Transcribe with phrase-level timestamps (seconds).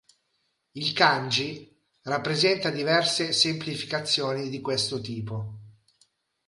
[0.73, 5.59] Il kanji presenta diverse semplificazioni di questo tipo.